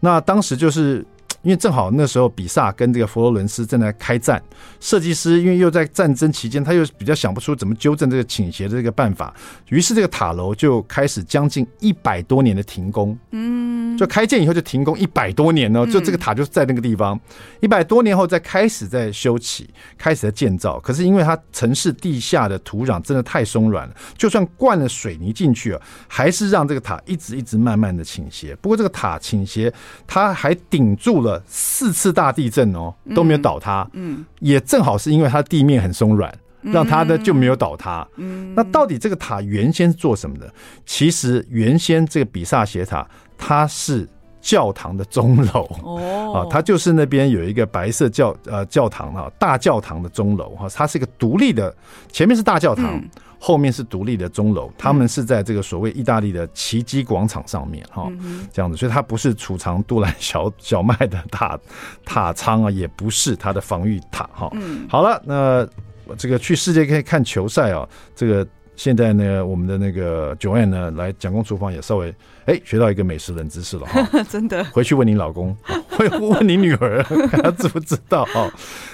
[0.00, 1.06] 那当时就是。
[1.46, 4.42] 因为正好那时候比萨跟这个佛罗伦斯正在开战，
[4.80, 9.32] 设计师因为又在战争期间，他又比较想不出怎么纠正这个倾斜的这个办法，
[9.68, 13.16] 于是这个塔楼就开始将近一百多年的停工。
[13.30, 17.16] 嗯，就开建以后就停工一百多年呢，就这个塔就在那个地方，
[17.60, 20.80] 一百多年后再开始在修起，开始在建造。
[20.80, 28.52] 可是因为它城市地下的土壤真的太松软了，就算灌了水泥进去啊，还是让这个塔一直一直慢慢的倾斜。
[28.56, 29.72] 不过这个塔倾斜，
[30.08, 31.35] 它还顶住了。
[31.46, 33.88] 四次大地震哦，都没有倒塌。
[33.92, 38.06] 嗯，也正好是因为它地面很松软，让它呢就没有倒塌。
[38.16, 40.52] 嗯，那到底这个塔原先是做什么的？
[40.84, 43.06] 其实原先这个比萨斜塔
[43.38, 44.08] 它是
[44.46, 45.68] 教堂的钟楼。
[45.82, 51.74] 哦，啊，它就是那边有一个白色教呃教堂啊，大教堂的钟楼哈，它是一个独立的，
[52.12, 53.02] 前面是大教堂。
[53.38, 58.10] 后面是独立的钟楼，他们是在这个所谓意大利的奇迹广场上面哈，
[58.50, 61.56] 这样子，所以它不是储藏杜兰小 小麦的塔
[62.02, 64.48] 塔仓啊，也不是它的防御塔哈。
[64.54, 64.86] 嗯。
[64.88, 65.68] 好了，那
[66.16, 72.12] 这个去世界可以看球赛啊，这个现在呢，我们的那个 Joanne 呢，来蒋公厨房也稍微
[72.46, 75.56] 哎学到一个美食冷知识了哈， 真的，回去问你老公，
[75.90, 78.50] 会问你女儿，看 她知不知道哈，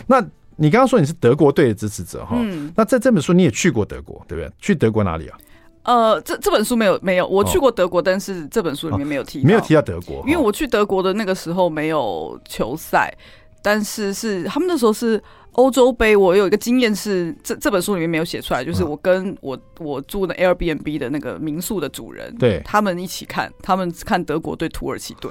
[0.06, 0.22] 那。
[0.56, 4.52] 你刚刚说你是德国队的支持者哈，嗯、那在这本书你也去过德国对不对？
[4.60, 5.38] 去德国哪里啊？
[5.84, 13.12] 呃，这这本书没有没有，我去过德国，哦、但是这本书里面没有提，没有提到德国，因为我去德国的那个时候没有球赛，
[13.62, 15.22] 但是是他们那时候是
[15.52, 22.60] 欧洲杯，我有一个经验是这这本书里面没有写出来，就是我跟我我住的 Airbnb 的那个民宿的主人，对。
[22.64, 25.30] 他们一起看，他们看德国对土耳其队，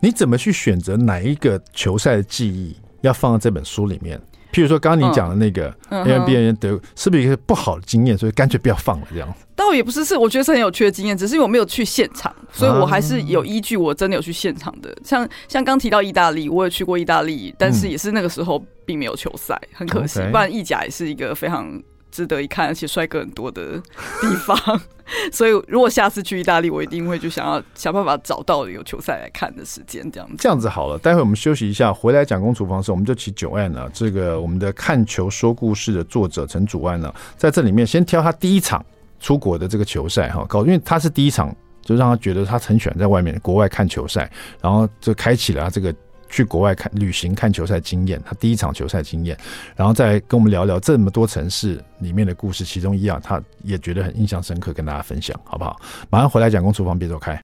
[0.00, 4.20] 你怎么去选择哪一个球赛的记忆要放在这本书里面？
[4.52, 9.28] 譬如说，刚刚你讲的那个 Airbnb 德是不是一个不好的经验，所以干脆不要放了这样？
[9.54, 14.96] 倒也不是，是我觉得是很有趣的经验，只是因为我没有去现场，所以我还是有依据，我真的有去现场的。
[15.04, 20.20] 像像刚提到意大利，我也去过意大利，但是也是那个时候并没有球赛，很可惜。
[20.30, 21.70] 不然意甲也是一个非常
[22.10, 23.78] 值得一看，而且帅哥很多的
[24.20, 24.80] 地方。
[25.32, 30.36] 所以如果下次去意大利，我一定会就想要想办法找到有球赛来看的时间，这样子。
[30.38, 38.84] 这样子好了，待会我们休息一下，回来讲公厨房的时候，我们就请 Joanne 呢，这个我们的看球说故事的作者陈祖安呢，在这里面先挑他第一场
[39.18, 45.92] 出国的这个球赛哈，搞，因为他是第一场，就让他觉得他很喜欢在外面国外看球赛，然后就开启了他这个。
[46.30, 49.36] 去国外看旅行看球赛经验，他第一场球赛经验，
[49.76, 55.76] 然后再跟我们聊聊这么多城市里面的故事，其中一样他也觉得很印象深刻，跟大家分享，好不好？
[56.08, 57.40] 马上回来讲公厨房，别走开。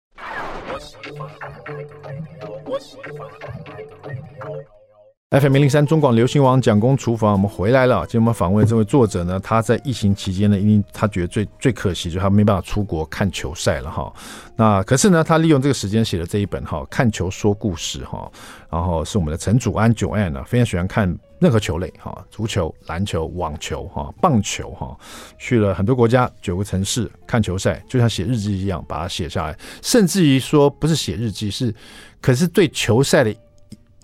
[5.31, 8.07] FM 零零三中广流行网蒋公厨房，我们回来了。
[8.07, 14.13] 今天我们访问这位作者呢，他在疫情期间呢，因为他觉得最最可惜，就是他没办法出国看球赛了哈。
[14.55, 18.31] 那可是呢，他利用这个时间写了这一本哈，看球说故事哈。
[18.71, 24.97] 然后是我们的陈祖安 Joanne 呢，非常喜欢看任何球类哈，足球、篮球、网球哈、棒球哈，
[25.39, 31.75] 去了很多国家九个城市看球赛，就像写日记一样把它写下来，甚至于说不是写日记，是
[32.21, 33.35] 可是对球赛的。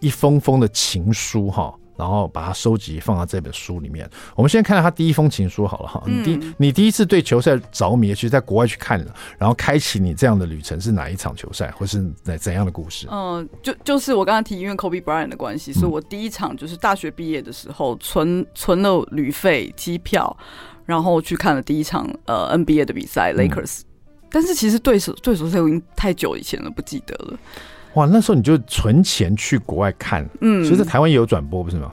[0.02, 4.06] 一封封的情书哈，然后把它收集放到这本书里面。
[4.34, 6.02] 我们先看看他第一封情书好了哈。
[6.06, 13.06] 你第你第一次对球赛着迷，其实在国外去看了，然后开启你这样的旅程是哪一场球赛，或是哪怎样的故事？
[13.10, 20.36] 嗯，就就是我刚刚提，因为 Kobe Bryant 的关系，所以我第一场就是大学毕业的时候存存了旅费、机票，
[20.84, 23.82] 然后去看了第一场呃 NBA 的比赛 Lakers。
[24.34, 27.38] 但是其实对手对手赛已经太久以前了，不记得了。
[27.94, 31.92] 哇，那时候你就存钱去国外看，嗯，其实在台湾也有转播，不是吗？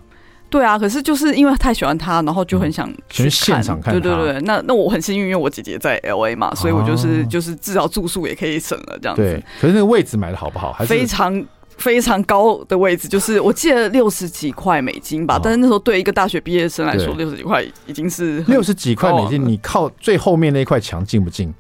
[0.50, 3.94] 对啊，可是就是因为太喜欢他，然后就很想去现场看。
[3.94, 9.22] 对对对，那那我很幸运，因为我姐姐在 LA 嘛，所以我就是就是至少住宿也可以省了这样子。
[9.22, 10.74] 对，可是那个位置买的好不好？
[10.74, 11.46] 还是非常
[11.78, 15.40] 非常高的位置，就是我记得六十几块美金吧。
[15.40, 21.54] 但是那时候对一个大学毕业生来说，六十几块已经是六十几块美金，你靠最后面那一块墙进不进？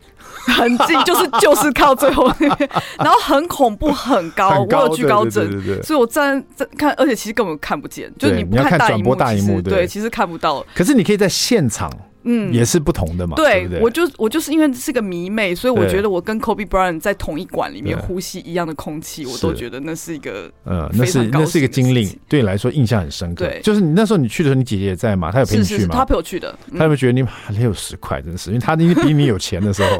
[0.49, 10.65] 很近，就是就是靠最后那边， 然后很恐怖，很高，很高我有惧高症，对对对对，所以我站在看，而且其实根本看不见，就是你不看大荧幕，大荧幕对，其实看不到。
[10.75, 11.91] 可是你可以在现场。
[12.23, 13.35] 嗯，也是不同的嘛。
[13.35, 23.45] 对，对对，我就我就是因为是个迷妹，所以我觉得我跟 Kobe Bryant 在同一馆里面呼吸一样的空气，我都觉得那是一个呃，那是那是一个经历，对你来说印象很深刻。
[23.45, 25.31] 对，就是你那时候你去的时候，你姐姐也在嘛？
[25.31, 25.95] 她有陪你去吗？
[25.95, 26.57] 她陪我去的。
[26.71, 27.25] 她有没有觉得你
[27.57, 28.49] 六十块真是？
[28.51, 29.99] 因为她因为比你有钱的时候，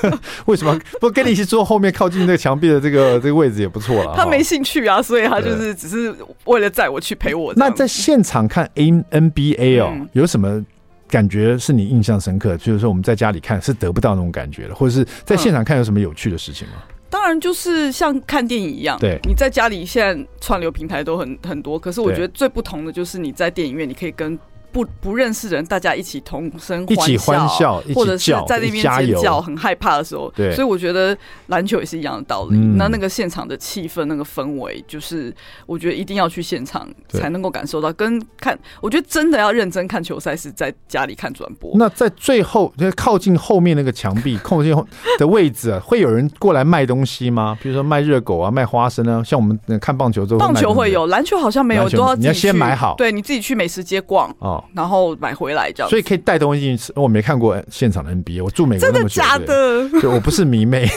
[0.46, 4.14] 为什么不跟你一起坐后面靠近那个墙壁的这个 这个位置也不错了？
[4.16, 7.52] 她没兴趣啊，所以她就是只是为了载我去陪我。
[7.54, 10.64] 那在现场看 N N B A 哦，有什么？
[11.08, 16.74] 感觉是你印象深刻，就是说我们在家里看是得不到那种感觉的，或者是在现场看有什么有趣的事情吗？
[16.88, 24.38] 嗯，当然就是像看电影一样，对，你在家里现在串流平台都很很多，可是我觉得最不同的就是你在电影院你可以跟。
[24.70, 30.30] 不不认识的人，大家一起同声一起欢笑，或者是在那边尖叫，很害怕的时候。
[30.36, 32.56] 对，所以我觉得篮球也是一样的道理。
[32.56, 35.34] 嗯、那那个现场的气氛，那个氛围，就是
[35.66, 37.92] 我觉得一定要去现场才能够感受到。
[37.92, 41.72] 跟看，我觉得真的要认真看球赛，是在家里看转播。
[41.74, 44.74] 那在最后，就是靠近后面那个墙壁，靠近
[45.18, 47.58] 的位置，啊，会有人过来卖东西吗？
[47.62, 49.24] 比如说卖热狗啊，卖花生啊。
[49.24, 52.94] 像我们看棒球都，棒球会有，篮球好像没有，都要你要先买好。
[52.96, 54.57] 对，你自己去美食街逛哦。
[54.74, 56.92] 然后买回来这样，所以可以带东西进去吃。
[56.96, 59.88] 我没看过现场的 NBA，我住美国那么久，真的假的？
[60.00, 60.88] 对，我不是迷妹。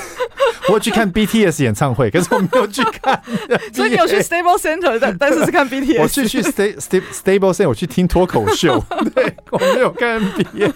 [0.69, 3.19] 我去看 BTS 演唱会，可是我没有去看。
[3.73, 6.01] 所以你有去 Stable Center，但但是是看 BTS。
[6.01, 8.81] 我去去 Sta Stable Center，我去听脱口秀。
[9.13, 10.71] 对，我没有看 NBA。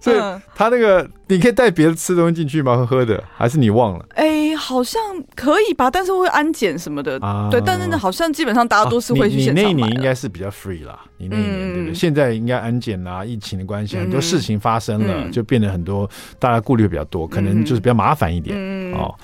[0.00, 0.18] 所以
[0.54, 2.76] 他那个，你可以带别的吃东西进去吗？
[2.76, 4.04] 喝喝的，还是你忘了？
[4.16, 5.00] 哎，好像
[5.36, 7.18] 可以吧，但是会安检什么的。
[7.50, 11.94] 对，但是好像基本上大家都是会去现场那一年应该是比较 free 啦，你那一年对不对？
[11.94, 18.56] 现在应该安检啦，疫情的关系，很多事情发生了，就变得很多大家顾虑比较多，可能就是比较麻烦一点。
[18.92, 19.14] 哦。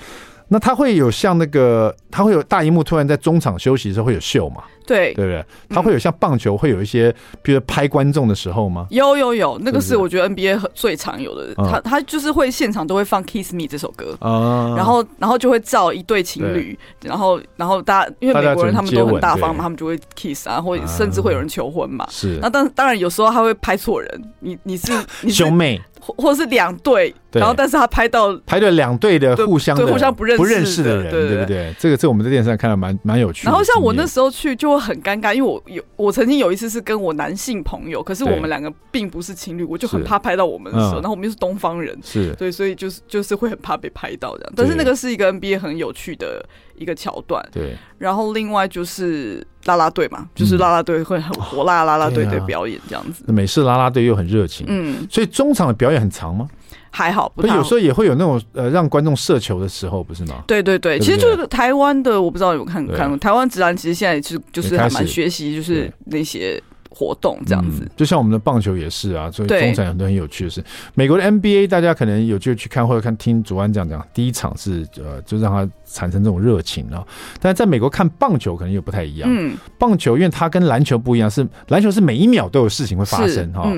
[0.53, 4.63] 那他会有像那个，他会有大荧幕突然在中场休息的时候会有秀嘛？
[4.85, 5.45] 对，对不对？
[5.69, 8.85] 他会有像棒球会有一些，比如拍观众的时候吗？
[8.89, 22.05] 有有有，那个是我觉得 NBA 最常有的，他他就是会现场都会放《Kiss Me》这首歌啊，然后然后就会照一对情侣，然后然后大家因为美国人他们都很大方嘛，他们就会 kiss 啊，或甚至会有人求婚嘛。
[22.09, 25.81] 是，那当当然有时候他会拍错人，你你是你兄妹。
[26.01, 31.73] 或或是两队，然后但是他拍到拍对两队的互相对互相不认不认识的人，对不对？
[31.77, 33.51] 这个在我们在电视上看到蛮蛮有趣的。
[33.51, 44.53] 然后像我那时候去就会很尴尬，因为我有我曾经有一次是跟我男性朋友，可是我们两个并不是情侣，我就很怕拍到我们的时候，然后我们又是东方人，是对，所以就是就是会很怕被拍到这样。
[44.55, 46.43] 但是那个是一个 NBA 很有趣的。
[46.81, 47.45] 一个桥段。
[47.51, 53.23] 对，然后另外就是啦啦队嘛，就是啦啦队会很火辣，啦啦队的表演这样子。
[53.27, 56.47] 美式啦啦队又很热情，嗯，所以中场的表演很长吗？
[56.89, 60.43] 还好，不有时候也会有那种呃让观众射球的时候，不是吗？
[60.47, 66.61] 对对对，其实就是台湾的，我不知道有看看台湾直男，其实现在是就是还蛮学习，就是那些。
[66.93, 70.61] 活动这样子、嗯，就像我们的棒球也是啊，所以中场很多很有趣的是，
[70.93, 77.05] 美国的 NBA 大家可能有机会去看或者看听主安这样讲，第一场是呃，就让他产生这种热情啊。
[77.39, 83.71] 但是在美国看棒球可能又不太一样，嗯，棒球因为它跟篮球不一样，是篮球是每一秒都有事情会发生哈。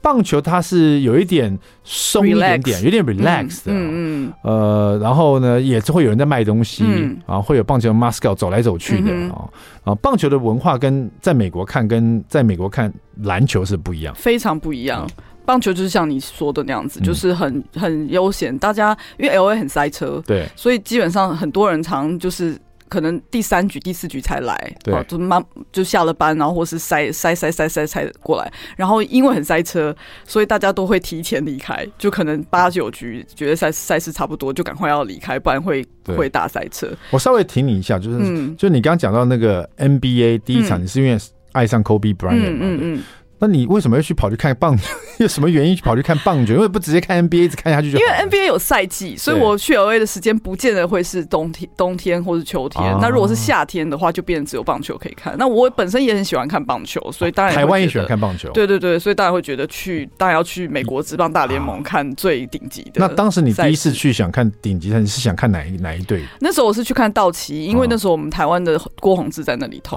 [0.00, 6.84] 棒球它是有一点松一点点，有点 relax 的，嗯嗯，呃，然后呢，也是会有人在卖东西，
[7.26, 9.44] 然后会有棒球 mascot 走来走去的啊，
[9.82, 12.90] 啊，棒球的文化跟在美国看跟在美国看
[13.22, 15.04] 篮球是不一样，非常不一样。
[15.48, 22.54] 棒球就是像你说的那样子，就是很很悠闲，大家因为 LA 很塞车，对，所以基本上很多人常就是。
[22.90, 35.84] 可能第三局、第四局才来，对，就慢就下了班，然后或是塞塞塞塞塞才过来，然后因为很塞车，所以大家都会提前离开，就可能八九局觉得赛赛事差不多，就赶快要离开，不然会
[36.16, 36.90] 会大塞车。
[37.10, 41.18] 我稍微提你一下，就是、嗯、就你刚刚讲到那个 NBA 第一场，你是因为
[41.52, 42.58] 爱上 Kobe Bryant 嘛？
[42.62, 43.02] 嗯嗯。
[43.40, 44.84] 那你为什么要去跑去看棒球？
[45.18, 46.54] 有什么原因去跑去看棒球？
[46.54, 48.04] 因为不直接看 NBA，一直看下去就好。
[48.04, 52.82] 因为 NBA 有赛季，所以我去 LA 的时间不见得会是冬天、冬天或是秋天。
[53.00, 55.34] 那如果是夏天的话，就变成只有棒球可以看。
[55.38, 58.50] 那我本身也很喜欢看棒球，所以当然台湾也喜欢看棒球。
[58.50, 62.92] 对对对，所以当然会觉得去，当然要去美国职棒大联盟看最顶级的。
[62.94, 66.24] 那当时你第一次去想看顶级的，你是想看哪一哪一队？
[66.40, 69.96] 那时候我是去看道奇，因为那时候我们台湾的郭宏志在那里投。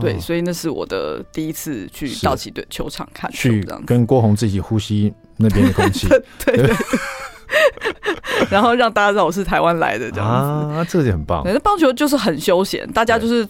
[0.00, 3.50] 对，所以那是我的第一次去道奇队球场看球。
[3.84, 6.06] 跟郭宏自己呼吸那边的空气，
[6.44, 6.70] 对，
[8.48, 11.42] 然后让大家知道我是台湾来的这样子啊，这就很棒。
[11.44, 13.46] 那棒球就是很休闲，大家就是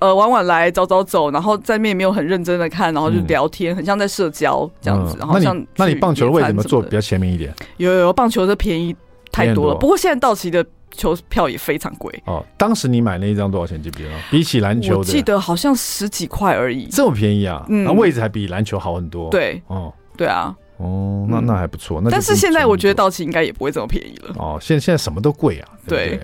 [0.00, 5.16] 呃晚晚来早早走，然后在面没有很认真的看，然后就聊天，很像在社交这样子。
[5.18, 7.54] 然后像那你棒球的位置怎么坐比较前面一点？
[7.76, 8.94] 有有棒球的便宜
[9.30, 10.64] 太多了，不过现在道奇的
[10.96, 12.44] 球票也非常贵哦。
[12.56, 13.82] 当时你买那一张多少钱？
[13.82, 14.10] 记不记得？
[14.30, 17.64] 比起篮球，我记得好像十几块而已，这么便宜啊？
[17.68, 19.30] 嗯，那位置还比篮球好很多。
[19.30, 22.00] 对，哦，对啊，哦，那那还不错。
[22.00, 24.34] 那但是现在我觉得道奇应该也不会这么便宜了。
[24.38, 25.68] 哦，现现在什么都贵啊。
[25.86, 26.20] 对，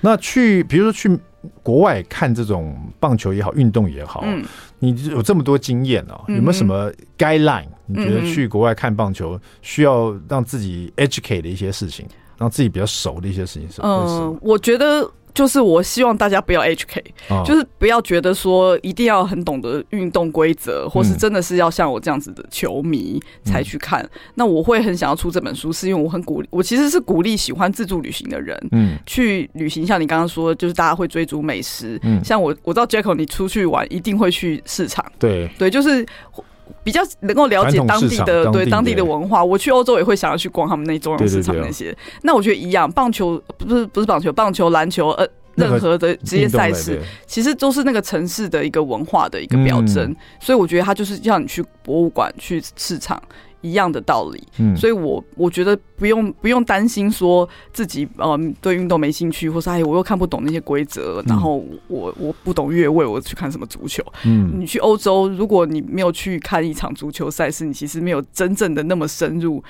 [0.00, 1.18] 那去比如说去
[1.62, 4.44] 国外看这种棒球也好，运动也好，嗯，
[4.80, 7.66] 你有这么多经验啊，有没有什么 guideline？
[7.86, 12.06] 你觉得去国外看棒球需要让自己 educate 的一些事情？
[12.38, 17.02] 让自己比较熟的一些事情是，嗯，我觉得就是我希望大家不要 HK，
[17.44, 24.08] 就是不要觉得说一定要很懂得运动规则，或是真的是要像我这样子的球迷才去看。
[24.34, 29.86] 那我会很想要出这本书，是因为我很鼓励，我其实是鼓励喜欢自助旅行的人，嗯，去旅行。
[29.86, 35.48] 像你刚刚说，就是大家会追逐美食，嗯，像我我知道 Jacko，你出去玩一定会去市场，对。
[35.58, 36.06] 对，就是。
[36.88, 41.94] 比较能够了解当地的对当地的文化，我去欧洲也会想要去逛他们那中央市场那些。
[42.22, 50.16] 那我觉得一样，棒球不是不是棒球，棒球、篮球呃，任何的职业赛事，其实都是那个城市的一个文化的一个表征。
[50.40, 53.22] 所以我觉得它就是要你去博物馆、去市场。
[53.60, 64.02] 一样的道理，嗯，所以我我觉得不用不用担心说自己呃对运动没兴趣，或是哎我又看不懂那些规则，然后我我不懂越位，我去看什么足球？
[64.24, 69.62] 嗯，你去欧洲，如果你没有去看一场足球赛事，你其实没有真正的那么深入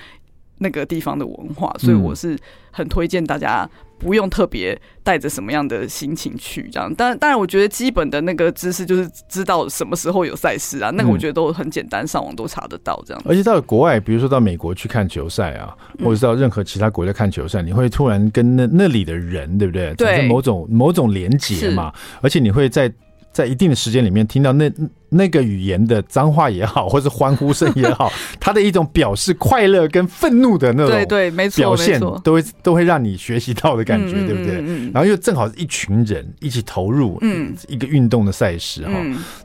[0.58, 2.38] 那个地方的文化，所以我是
[2.70, 3.68] 很推荐大家。
[4.00, 13.20] 不用特别带着什么样的心情去这样，但当然，我觉得基本的那个知识就是知道什么时候有赛事啊，那个我觉得都很简单，上网都查得到这样。
[13.26, 19.92] 而且到国外，比如说到美国去看球赛啊，或者到任何其他国家看球赛，你会突然跟那那里的人，对不对？
[19.96, 22.88] 产生某种某种连接嘛，而且你会在
[23.32, 24.72] 在一定的时间里面听到那。
[25.10, 34.56] 那个语言的脏话也好，或是欢呼声也好， 他的一种表示快乐跟愤怒的那种，对对，没错，表现都会都会让你学习到的感觉，对不对？
[34.92, 38.92] 然后又正好是一群人一起投入嗯一个运动的赛事哈，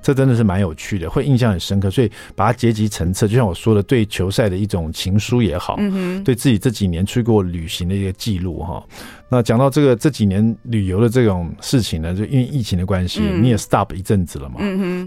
[0.01, 1.89] 这真的是蛮有趣的，会印象很深刻。
[1.89, 5.77] 所以把它结集成册，就像我说的，对球赛的一种情书也好，
[6.25, 8.83] 对自己这几年去过旅行的一个记录哈。
[9.29, 14.57] 那讲到这个这几年旅游的这种事情呢，就因为疫情的关系，你也 stop 一阵子了嘛，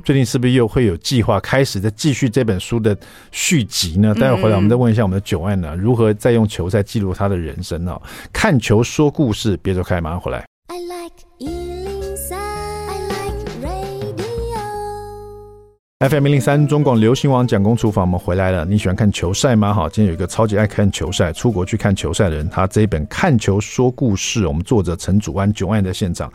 [0.04, 0.45] 最近是不是？
[0.52, 2.96] 又会有计划开始再继续这本书的
[3.30, 4.14] 续集呢？
[4.14, 8.00] 待会回来我们再问一下我们的 Joanne 呢，如何再用球赛记录他的人生呢？
[8.32, 10.44] 看球说故事，别走开，马上回来。
[10.68, 13.86] I like 103, I like radio.
[16.00, 18.64] FM 零零三中广流行网蒋公厨房，我们回来了。
[18.64, 19.72] 你喜欢看球赛吗？
[19.72, 26.30] 好，今天有一个超级爱看球赛、出国去看球赛的人，他这一本《看球说故事》，我们作者陈祖安 Joanne 在现场。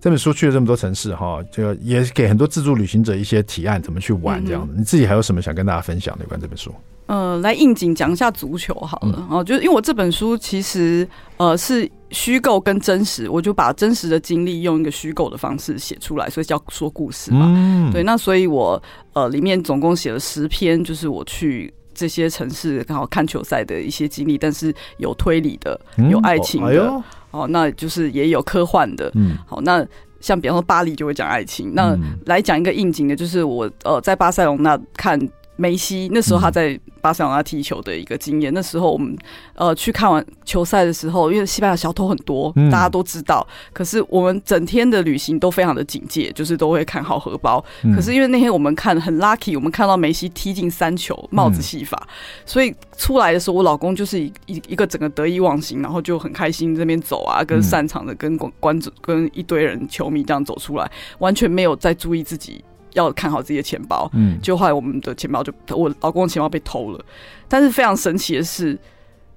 [0.00, 4.72] 这本书去了这么多城市哈，就也给很多自助旅行者一些提案，怎么去玩这样子。
[4.74, 6.72] 嗯、你自己还有什么想跟大家分享的有关这本书？
[7.06, 9.26] 呃，来应景讲一下足球好了。
[9.30, 17.46] 哦、嗯，就是因为我这本书其实呃是虚构跟真实，我就把真实的经历用一个虚构的方式写出来，所以叫说故事嘛。
[17.56, 18.80] 嗯、对，那所以我
[19.14, 25.80] 呃里面总共写了十篇，就是我去这些城市刚好看球赛的一些经历，但是有推理的，
[26.10, 26.86] 有爱情的。
[26.86, 29.86] 嗯哦哎哦，那就是也有科幻的，嗯，好，那
[30.20, 35.18] 像比方说巴黎就会讲爱情，那来讲一个应景的，就是我呃在巴塞隆那看
[35.58, 36.80] 梅西，那时候他在。
[37.00, 38.52] 巴塞罗那踢球的一个经验。
[38.52, 39.16] 那时候我们
[39.54, 43.46] 呃去看完球赛的时候，因为西班牙小偷很多，大家都知道。
[43.72, 47.64] 可是我们整天的旅行都非常的警戒，就是都会看好荷包。
[47.94, 52.06] 可是因为那天我们看很 lucky，我们看到梅西踢进三球，帽子戏法。
[52.44, 60.90] 所以出来的时候，我老公就是一一一个整个得意忘形，然后就很开心这边走啊，跟擅长的跟观观众跟一堆人球迷这样走出来，
[61.20, 62.64] 完全没有在注意自己。
[62.94, 67.04] 要看好自己的钱包，嗯，就后来我们的钱包就我老公的钱包被偷了，
[67.48, 68.78] 但是非常神奇的是，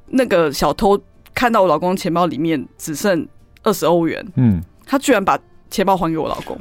[0.07, 0.99] 那个小偷
[1.33, 3.27] 看到我老公钱包里面只剩
[3.63, 5.37] 二十欧元，嗯，他居然把
[5.69, 6.57] 钱包还给我老公，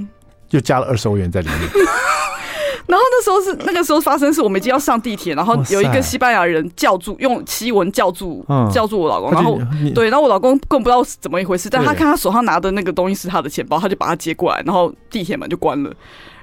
[0.51, 1.59] 又加了二十欧元在里面。
[2.86, 9.61] 然后那时候是那个时候发生是，我们已经要上地铁，然后有一个西班牙人叫住，用西文叫住叫住我老公，然后
[9.95, 15.95] 对，然后我老公更不知道是怎么一回事，但他看他手上拿的那个东西是他的钱包，他就把他接过来，然后地铁门就关了。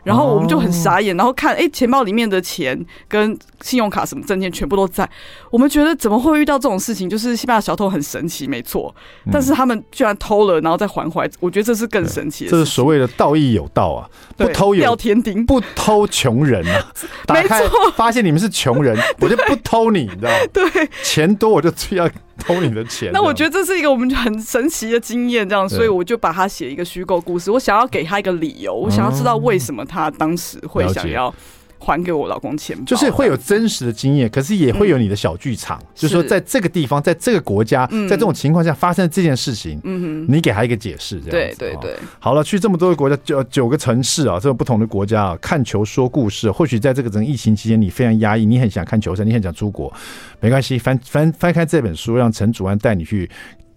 [0.04, 5.10] 然后我们就很傻眼，然后看，哎，钱包里面的钱跟信用卡什么证件全部都在。
[5.52, 7.10] 我们觉得怎么会遇到这种事情？
[7.10, 8.94] 就是西班牙小偷很神奇，没错，
[9.32, 11.32] 但是他们居然偷了，然后再还回来。
[11.40, 12.52] 我觉得这是更神奇的。
[12.52, 16.92] 这是所谓的道义有道啊，不偷有掉天丁，不偷穷人啊。
[17.26, 17.62] 打开
[17.96, 20.38] 发现你们是穷人，我就不偷你，你知道吗？
[20.54, 22.10] 对，钱多我就要。
[22.46, 27.50] 偷你的钱，那我觉得这是一个我们很神奇的经验，这样，所以我就把它写一个虚构故事。
[27.52, 31.34] 我想要给他一个理由，我想要知道为什么他当时会想要。
[31.80, 39.80] 还给我老公钱包，就是会有真实的经验，可是也会有你的小剧场，嗯、就是说在这个地方，在这个国家，嗯、在这种情况下发生这件事情，
[40.28, 41.96] 你给他一个解释，这样对对对。
[42.20, 46.50] 好了，去这么多个国家，九九个城市啊，这种不同的国家啊，看球说故事。
[46.52, 49.94] 或许在这个整个疫情期间，你非常压抑，你很想看球赛，你很想出国，
[50.40, 53.30] 没关系，翻翻翻开这本书，让陈祖安带你去。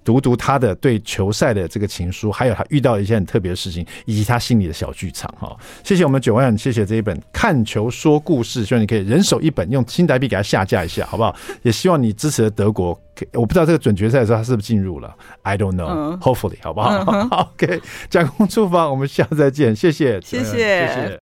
[0.05, 5.57] 读读他的对球赛的这个情书，还有他遇到一些很特别的事情，以及他心里的小剧场哈。
[5.85, 11.35] 谢谢我们九万，谢谢这一本《看球说故事》，希望你可以人手一本，用新台币给他下架一下，好不好？
[11.63, 12.99] 也希望你支持的德国，
[13.33, 17.53] 我不知道这个准决赛的时候他是不是进入了，I don't know，Hopefully，好不好？
[17.55, 21.19] OK，讲公厨房，我们下次再见，谢谢，谢谢，谢谢。